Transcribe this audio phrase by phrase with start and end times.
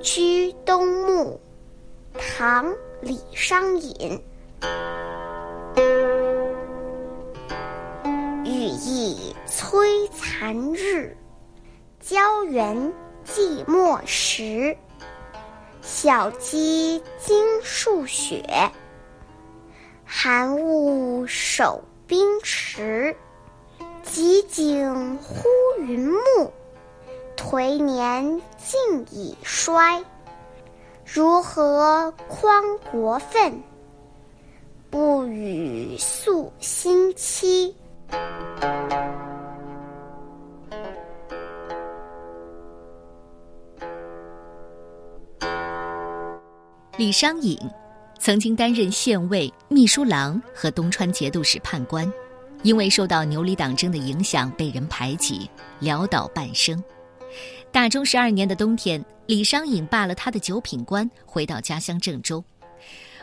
[0.00, 1.40] 居东牧，
[2.16, 2.66] 唐·
[3.00, 4.22] 李商隐。
[8.44, 11.16] 羽翼催残日，
[12.00, 12.76] 胶原
[13.26, 14.76] 寂寞时。
[15.82, 18.44] 小鸡惊数雪，
[20.04, 23.16] 寒雾守冰池。
[24.04, 25.44] 极景忽
[25.80, 26.52] 云暮，
[27.50, 28.22] 回年
[28.58, 28.78] 近
[29.10, 30.04] 已衰。
[31.02, 32.62] 如何匡
[32.92, 33.62] 国愤，
[34.90, 37.74] 不与诉新期。
[46.98, 47.58] 李商隐
[48.18, 52.12] 曾经担任县尉、秘书郎和东川节度使判官，
[52.62, 55.48] 因为受到牛李党争的影响，被人排挤，
[55.80, 56.84] 潦倒半生。
[57.70, 62.42] 大中十二年的冬天，李商隐罢了他的九品官，回到家乡郑州。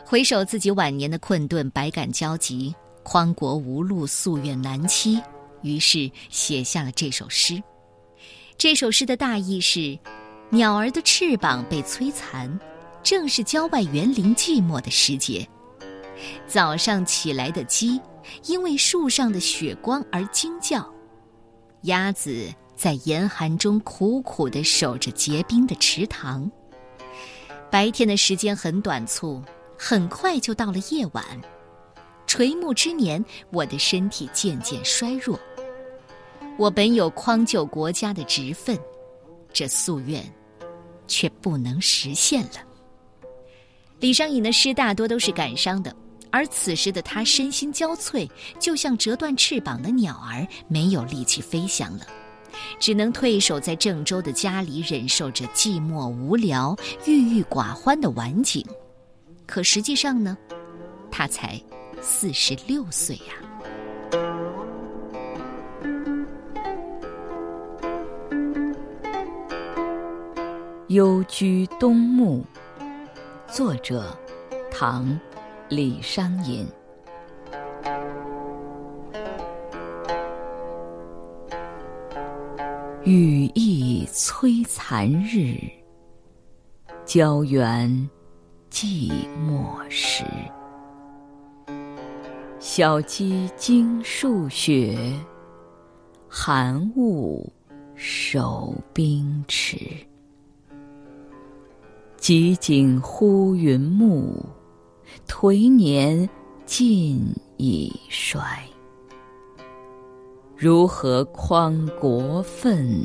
[0.05, 5.21] 回首自己晚年的困顿，百感交集，匡国无路，夙愿难期，
[5.61, 7.61] 于是写下了这首诗。
[8.57, 9.97] 这首诗的大意是：
[10.49, 12.59] 鸟儿的翅膀被摧残。
[13.03, 15.47] 正是郊外园林寂寞的时节，
[16.47, 18.01] 早上起来的鸡
[18.45, 20.91] 因为树上的雪光而惊叫，
[21.83, 26.49] 鸭子在严寒中苦苦地守着结冰的池塘。
[27.71, 29.41] 白天的时间很短促，
[29.77, 31.23] 很快就到了夜晚。
[32.27, 35.39] 垂暮之年，我的身体渐渐衰弱。
[36.57, 38.77] 我本有匡救国家的职分，
[39.51, 40.23] 这夙愿
[41.07, 42.63] 却不能实现了。
[43.99, 45.95] 李商隐的诗大多都是感伤的，
[46.31, 48.29] 而此时的他身心交瘁，
[48.59, 52.05] 就像折断翅膀的鸟儿，没有力气飞翔了，
[52.79, 58.65] 只能退守在郑州的家里，忍受着寂寞无聊、郁郁寡欢的晚景。
[59.45, 60.37] 可实际上呢，
[61.11, 61.61] 他才
[62.01, 63.33] 四十六岁呀。
[70.87, 72.45] 幽居东牧。
[73.51, 74.17] 作者：
[74.71, 75.05] 唐·
[75.69, 76.65] 李商隐。
[83.05, 85.55] 羽翼催残日，
[87.05, 87.87] 胶原
[88.71, 89.11] 寂
[89.47, 90.23] 寞时。
[92.59, 94.97] 小鸡惊数雪，
[96.27, 97.47] 寒雾
[97.93, 99.77] 守冰池。
[102.17, 104.43] 极景忽云暮，
[105.27, 106.27] 颓年
[106.65, 107.21] 尽
[107.57, 108.41] 已衰。
[110.57, 113.03] 如何匡国愤，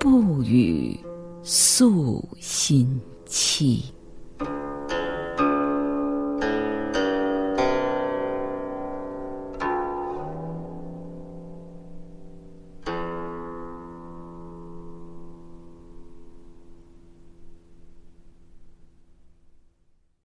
[0.00, 0.98] 不与
[1.42, 3.84] 素心期。